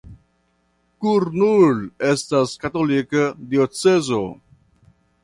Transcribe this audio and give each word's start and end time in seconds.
Kurnul 1.03 1.83
estas 2.13 2.55
katolika 2.65 3.27
diocezo. 3.53 4.23